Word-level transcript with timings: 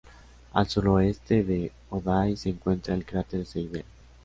Al 0.53 0.67
suroeste 0.67 1.43
de 1.43 1.71
O'Day 1.91 2.35
se 2.35 2.49
encuentra 2.49 2.95
el 2.95 3.05
cráter 3.05 3.45
Seidel. 3.45 3.85